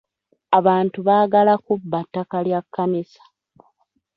Abantu 0.57 0.97
baagala 1.07 1.53
kubba 1.65 1.99
ttaka 2.05 2.37
lya 2.45 2.59
kkanisa. 2.65 3.23